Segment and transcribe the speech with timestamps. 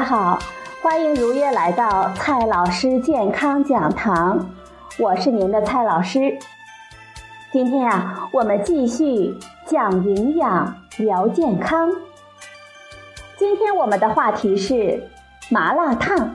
[0.00, 0.38] 大家好，
[0.80, 4.48] 欢迎如约来到蔡老师健康讲堂，
[4.98, 6.38] 我是您的蔡老师。
[7.52, 11.92] 今天呀，我们继续讲营养聊健康。
[13.36, 15.06] 今天我们的话题是
[15.50, 16.34] 麻辣烫。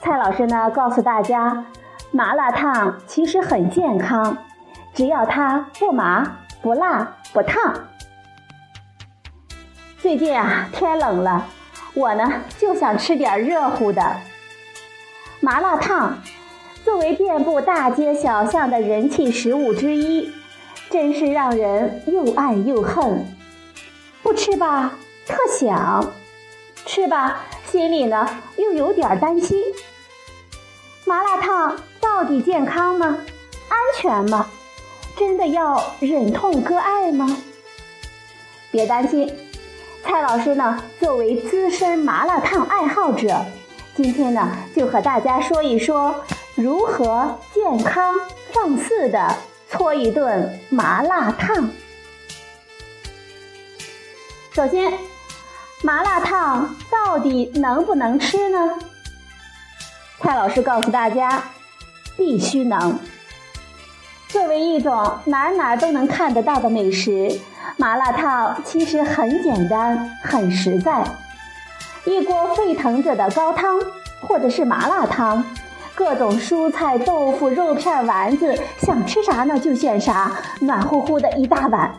[0.00, 1.64] 蔡老师呢告诉大家，
[2.10, 4.36] 麻辣烫其实很健康，
[4.92, 7.74] 只要它不麻、不辣、不烫。
[10.00, 11.46] 最近啊，天冷了。
[11.94, 14.20] 我呢就想吃点热乎的
[15.40, 16.18] 麻辣烫，
[16.84, 20.32] 作为遍布大街小巷的人气食物之一，
[20.88, 23.26] 真是让人又爱又恨。
[24.22, 24.94] 不吃吧，
[25.26, 26.12] 特想；
[26.86, 28.26] 吃吧，心里呢
[28.56, 29.60] 又有点担心。
[31.04, 33.18] 麻辣烫到底健康吗？
[33.68, 34.48] 安全吗？
[35.18, 37.36] 真的要忍痛割爱吗？
[38.70, 39.30] 别担心。
[40.02, 43.44] 蔡老师呢，作为资深麻辣烫爱好者，
[43.94, 46.14] 今天呢就和大家说一说
[46.54, 48.14] 如何健康
[48.52, 49.36] 放肆的
[49.70, 51.70] 搓一顿麻辣烫。
[54.52, 54.92] 首先，
[55.82, 58.78] 麻辣烫到底能不能吃呢？
[60.20, 61.42] 蔡老师告诉大家，
[62.16, 62.98] 必须能。
[64.28, 67.40] 作为一种哪哪都能看得到的美食。
[67.76, 71.04] 麻辣烫其实很简单，很实在。
[72.04, 73.78] 一锅沸腾着的高汤，
[74.20, 75.44] 或者是麻辣汤，
[75.94, 81.92] 各种蔬菜、豆腐、肉片、丸子，想吃啥呢就选啥，暖乎乎的一大碗。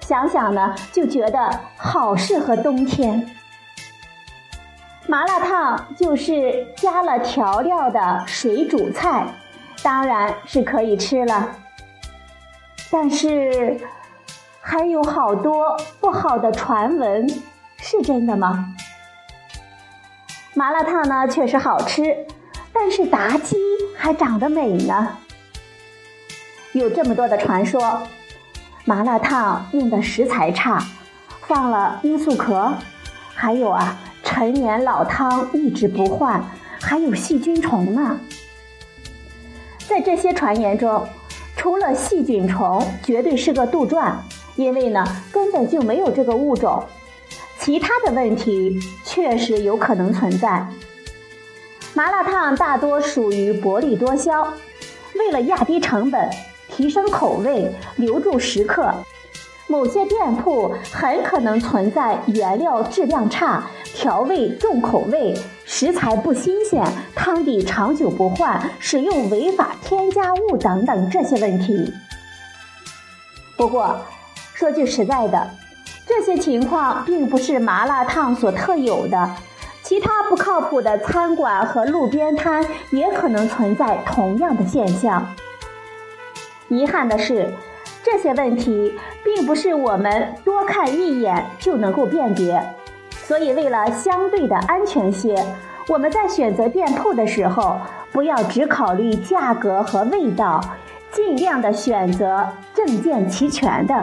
[0.00, 3.30] 想想呢，就觉得好适合冬天。
[5.06, 9.24] 麻辣烫就是加了调料的水煮菜，
[9.82, 11.48] 当然是可以吃了。
[12.90, 13.80] 但是。
[14.70, 17.26] 还有好多不好的传闻，
[17.78, 18.74] 是真的吗？
[20.52, 22.26] 麻辣烫呢确实好吃，
[22.70, 23.56] 但是炸鸡
[23.96, 25.16] 还长得美呢。
[26.72, 28.02] 有这么多的传说，
[28.84, 30.84] 麻辣烫用的食材差，
[31.46, 32.74] 放了罂粟壳，
[33.34, 36.44] 还有啊陈年老汤一直不换，
[36.78, 38.20] 还有细菌虫呢。
[39.88, 41.08] 在这些传言中，
[41.56, 44.12] 除了细菌虫，绝对是个杜撰。
[44.58, 46.82] 因为呢，根本就没有这个物种，
[47.60, 50.66] 其他的问题确实有可能存在。
[51.94, 54.52] 麻辣烫大多属于薄利多销，
[55.14, 56.28] 为了压低成本、
[56.68, 58.92] 提升口味、留住食客，
[59.68, 63.64] 某些店铺很可能存在原料质量差、
[63.94, 71.92] 调味重口味、食材不新鲜、汤底长久不换、使用违法添加物等等这些问题。
[73.56, 74.00] 不过，
[74.58, 75.48] 说句实在的，
[76.04, 79.36] 这些情况并不是麻辣烫所特有的，
[79.84, 85.24] 其他不靠谱的餐馆和路边摊也可能存在同样的现象。
[86.66, 87.54] 遗憾的是，
[88.02, 92.60] 这些问题并不是我们多看一眼就能够辨别，
[93.12, 95.36] 所以为了相对的安全些，
[95.86, 97.78] 我们在选择店铺的时候，
[98.10, 100.60] 不要只考虑价格和味道，
[101.12, 102.44] 尽量的选择
[102.74, 103.94] 证件齐全的。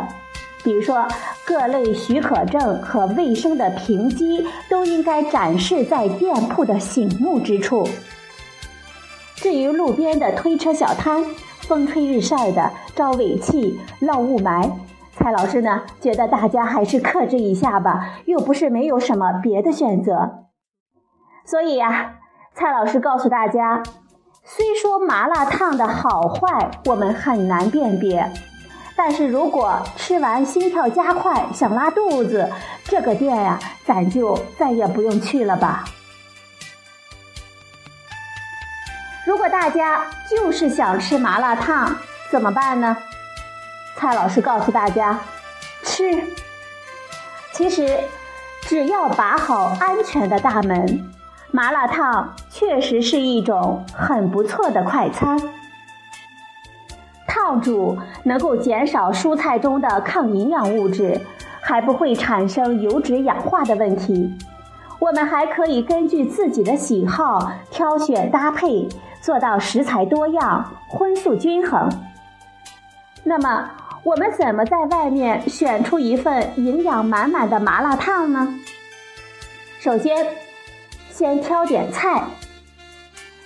[0.66, 1.08] 比如说，
[1.46, 7.88] 各类许可证和卫生的评级都应该展示在店铺的醒目之处。
[9.36, 11.24] 至于路边的推车小摊，
[11.62, 14.72] 风吹日晒的，招尾气、闹雾霾，
[15.16, 20.46] 蔡老师呢觉得大家还是克制一下吧，又不是没有什么别的选择。
[21.46, 22.16] 所以呀，
[22.56, 23.84] 蔡老师告诉大家，
[24.44, 28.32] 虽说麻辣烫的好坏我们很难辨别。
[28.96, 32.50] 但是如果吃完心跳加快，想拉肚子，
[32.86, 35.84] 这个店呀，咱就再也不用去了吧。
[39.26, 41.96] 如果大家就是想吃麻辣烫，
[42.32, 42.96] 怎么办呢？
[43.98, 45.20] 蔡老师告诉大家，
[45.84, 46.24] 吃。
[47.52, 48.00] 其实，
[48.62, 51.12] 只要把好安全的大门，
[51.52, 55.38] 麻辣烫确实是一种很不错的快餐。
[57.46, 61.22] 烫煮能够减少蔬菜中的抗营养物质，
[61.62, 64.36] 还不会产生油脂氧化的问题。
[64.98, 68.90] 我们还可以根据自己的喜好挑选搭配，
[69.22, 71.88] 做到食材多样、荤素均衡。
[73.24, 73.70] 那么，
[74.04, 78.56] 我们怎么在外面选出一份营养满满的麻辣烫呢？
[79.80, 80.26] 首先，
[81.12, 82.24] 先挑点菜，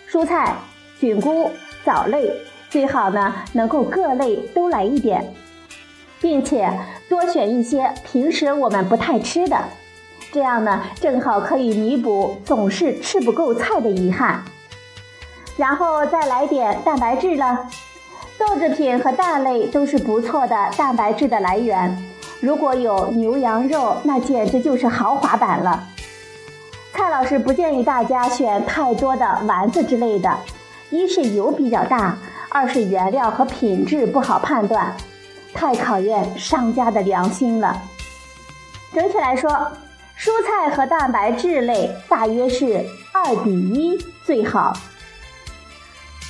[0.09, 0.55] 蔬菜、
[1.01, 1.51] 菌菇、
[1.83, 2.31] 藻类。
[2.69, 5.33] 最好呢，能够各类都来一点，
[6.21, 6.71] 并且
[7.09, 9.57] 多选一些平时我们不太吃的，
[10.31, 14.43] 这样呢，正好可以弥补总是吃不够菜的遗憾。
[15.57, 17.67] 然后再来点蛋白质了，
[18.37, 22.05] 豆制品和蛋类都是不错的蛋白质的来源。
[22.39, 25.87] 如果有牛羊肉，那简直就是豪华版了。
[26.93, 30.37] 蔡老师不建议大家选太多的丸子之类的，
[30.89, 32.17] 一是油比较大，
[32.49, 34.95] 二是原料和品质不好判断，
[35.53, 37.81] 太考验商家的良心了。
[38.93, 39.49] 整体来说，
[40.17, 44.73] 蔬菜和蛋白质类大约是二比一最好。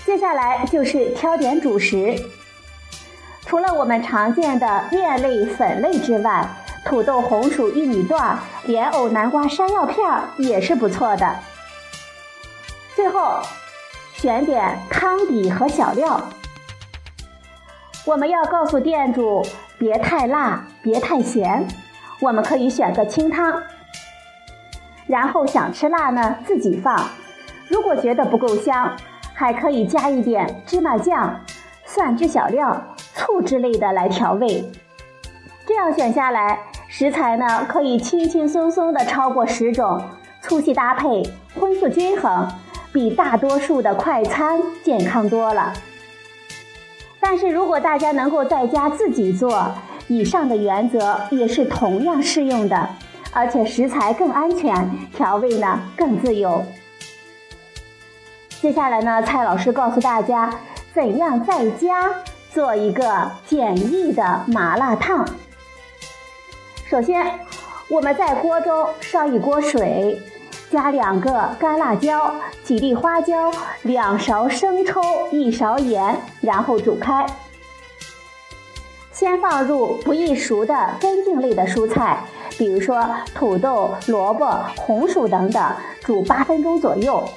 [0.06, 2.16] 接下来就是挑点主食，
[3.46, 6.48] 除了我们常见的面类、粉类之外。
[6.86, 11.36] 土豆、红薯、玉米段、莲藕、南瓜、山药片也是不错的。
[12.96, 13.42] 最后，
[14.22, 16.22] 选点汤底和小料。
[18.06, 19.42] 我们要告诉店主，
[19.78, 21.66] 别太辣，别太咸，
[22.20, 23.64] 我们可以选个清汤。
[25.08, 27.02] 然后想吃辣呢，自己放。
[27.70, 28.94] 如果觉得不够香，
[29.34, 31.40] 还可以加一点芝麻酱、
[31.86, 34.70] 蒜汁小料、醋之类的来调味。
[35.66, 36.60] 这样选下来。
[36.90, 40.04] 食材呢，可以轻轻松松的超过十种，
[40.42, 41.24] 粗细搭配，
[41.58, 42.52] 荤素均衡，
[42.92, 45.74] 比大多数的快餐健康多了。
[47.20, 49.76] 但是如果大家能够在家自己做，
[50.08, 52.90] 以上的原则也是同样适用的，
[53.32, 56.66] 而且食材更安全，调味呢更自由。
[58.62, 60.50] 接下来呢，蔡老师告诉大家，
[60.94, 62.10] 怎样在家
[62.52, 65.28] 做一个简易的麻辣烫。
[66.90, 67.40] 首先，
[67.90, 70.20] 我们在锅中烧一锅水，
[70.72, 72.32] 加两个干辣椒、
[72.64, 73.52] 几粒花椒、
[73.82, 75.02] 两勺生抽、
[75.32, 77.26] 一勺盐，然后煮开。
[79.12, 82.24] 先放入不易熟的根茎类的蔬菜，
[82.58, 87.28] 比如说土豆、萝卜、红薯等等，煮八分钟左右。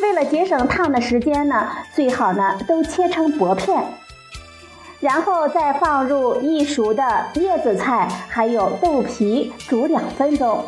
[0.00, 3.82] 为了节省烫的时间呢，最好呢都切成薄片。
[5.00, 10.64] 然后再放入易熟的叶子菜，还有豆皮，煮两分钟。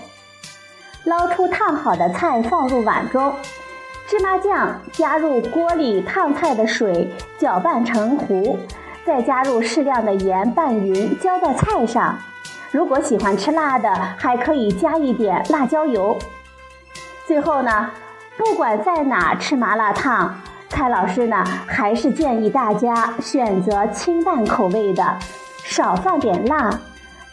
[1.09, 3.35] 捞出烫好的菜，放入碗中。
[4.07, 8.59] 芝麻酱加入锅里烫菜的水，搅拌成糊，
[9.07, 12.19] 再加入适量的盐拌匀，浇在菜上。
[12.71, 16.15] 如果喜欢吃辣的，还可以加一点辣椒油。
[17.27, 17.91] 最后呢，
[18.37, 20.39] 不管在哪吃麻辣烫。
[20.69, 25.19] 蔡老师呢，还是建议大家选择清淡口味的，
[25.65, 26.71] 少放点辣。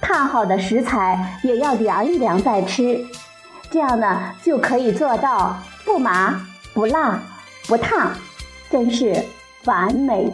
[0.01, 2.98] 烫好的食材也要凉一凉再吃，
[3.75, 7.19] 这样呢就可以做到不麻、不辣、
[7.68, 8.13] 不烫，
[8.69, 9.25] 真是
[9.66, 10.31] 完美。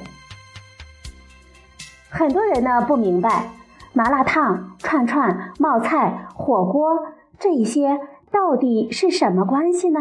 [2.07, 3.49] 很多人呢不明白，
[3.93, 6.99] 麻辣烫、串串、冒菜、火锅
[7.39, 7.99] 这一些
[8.31, 9.99] 到底是什么关系呢？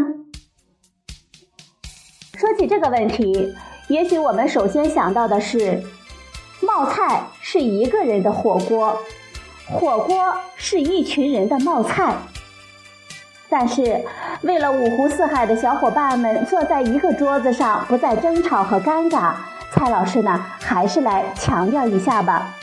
[2.34, 3.54] 说起这个问题，
[3.88, 5.82] 也许我们首先想到的是，
[6.60, 8.98] 冒菜是一个人的火锅，
[9.66, 12.14] 火锅是一群人的冒菜。
[13.50, 14.04] 但是，
[14.42, 19.32] 为了五湖四海的小伙伴们坐在一个桌子上不再争吵和尴尬，
[19.72, 22.54] 蔡老师呢还是来强调一下吧。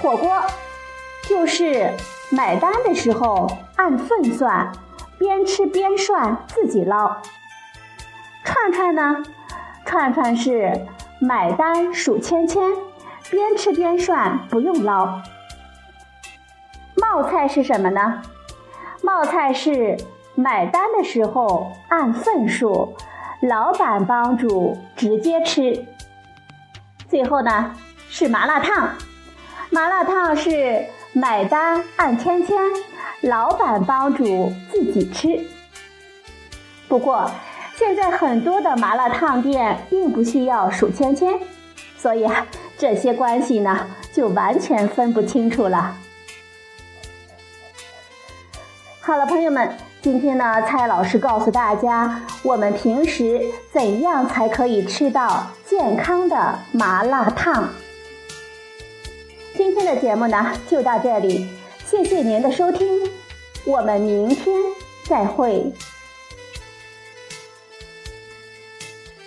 [0.00, 0.42] 火锅
[1.28, 1.92] 就是
[2.30, 4.72] 买单的时候按份算，
[5.16, 7.18] 边吃边涮，自己捞。
[8.44, 9.22] 串串呢？
[9.84, 10.86] 串串是
[11.20, 12.72] 买单数签签，
[13.30, 15.20] 边吃边涮，不用捞。
[16.96, 18.22] 冒菜是什么呢？
[19.02, 19.96] 冒菜是
[20.34, 22.94] 买单的时候按份数，
[23.42, 25.84] 老板帮主，直接吃。
[27.08, 27.74] 最后呢
[28.08, 28.94] 是麻辣烫，
[29.70, 32.56] 麻辣烫是买单按签签，
[33.22, 35.46] 老板帮主，自己吃。
[36.88, 37.30] 不过。
[37.74, 41.40] 现在很多的麻辣烫店并不需要数签签，
[41.96, 45.96] 所以啊，这些关系呢就完全分不清楚了。
[49.04, 49.68] 好了，朋友们，
[50.00, 53.42] 今天呢，蔡老师告诉大家，我们平时
[53.72, 57.68] 怎样才可以吃到健康的麻辣烫。
[59.56, 61.50] 今天的节目呢就到这里，
[61.84, 62.86] 谢谢您的收听，
[63.64, 64.54] 我们明天
[65.08, 65.72] 再会。